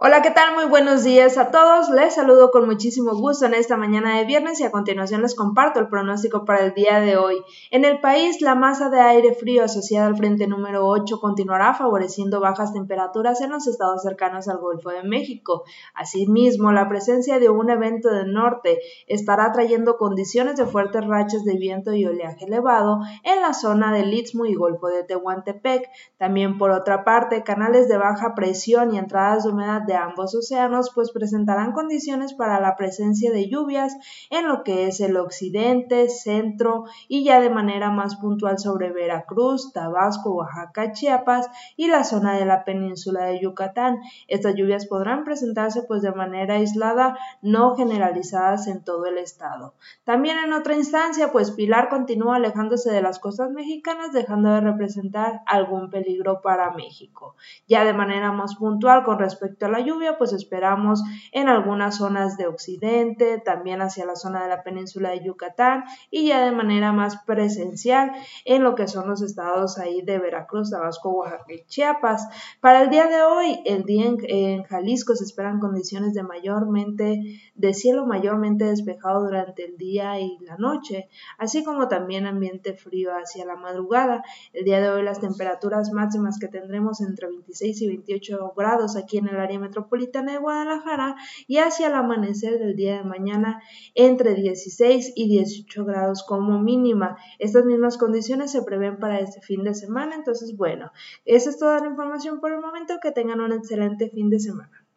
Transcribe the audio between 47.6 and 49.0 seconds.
generalizadas en